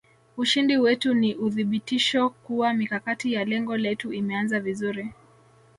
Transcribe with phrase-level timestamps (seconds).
[0.37, 5.13] Ushindi wetu ni uthibitisho kuwa mikakati ya lengo letu imeanza vizuri